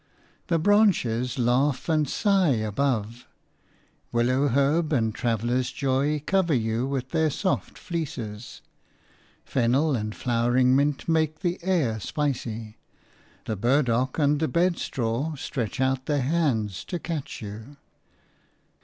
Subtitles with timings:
[0.47, 3.27] The branches laugh and sigh above;
[4.11, 8.63] willow herb and traveller's joy cover you with their soft fleeces;
[9.45, 12.77] fennel and flowering mint make the air spicy;
[13.45, 17.77] the burdock and the bedstraw stretch out their hands to catch you.